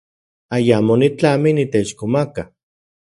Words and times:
Ayamo 0.55 0.93
nitlami 0.99 1.51
niteixkomaka. 1.57 2.43